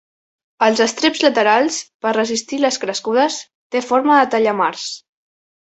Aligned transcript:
Els 0.67 0.79
estreps 0.85 1.21
laterals, 1.23 1.77
per 2.07 2.15
resistir 2.17 2.59
les 2.65 2.81
crescudes, 2.87 3.39
té 3.77 3.85
forma 3.93 4.19
de 4.23 4.27
tallamars. 4.35 4.91